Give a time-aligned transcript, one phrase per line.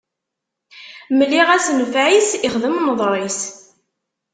[1.17, 3.39] Mliɣ-as nnfeɛ-is, ixdem nneḍṛ-is.